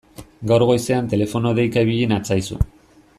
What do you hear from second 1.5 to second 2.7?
deika ibili natzaizu.